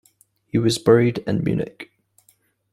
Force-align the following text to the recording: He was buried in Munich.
He 0.47 0.57
was 0.57 0.79
buried 0.79 1.19
in 1.27 1.43
Munich. 1.43 1.91